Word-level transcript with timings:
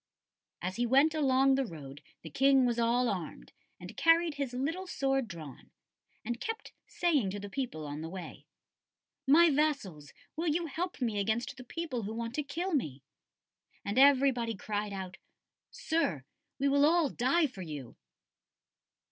"As 0.63 0.77
he 0.77 0.87
went 0.87 1.13
along 1.13 1.53
the 1.53 1.63
road 1.63 2.01
the 2.23 2.31
King 2.31 2.65
was 2.65 2.79
all 2.79 3.07
armed, 3.07 3.51
and 3.79 3.95
carried 3.95 4.33
his 4.33 4.51
little 4.51 4.87
sword 4.87 5.27
drawn, 5.27 5.69
and 6.25 6.41
kept 6.41 6.71
saying 6.87 7.29
to 7.29 7.39
the 7.39 7.51
people 7.51 7.85
on 7.85 8.01
the 8.01 8.09
way: 8.09 8.47
"'My 9.27 9.51
vassals, 9.51 10.11
will 10.35 10.47
you 10.47 10.65
help 10.65 11.03
me 11.03 11.19
against 11.19 11.55
the 11.55 11.63
people 11.63 12.01
who 12.01 12.15
want 12.15 12.33
to 12.33 12.41
kill 12.43 12.73
me?' 12.73 13.03
"And 13.85 13.99
everybody 13.99 14.55
cried 14.55 14.91
out, 14.91 15.17
'Sir, 15.69 16.23
we 16.57 16.67
will 16.67 16.83
all 16.83 17.07
die 17.07 17.45
for 17.45 17.61
you. 17.61 17.95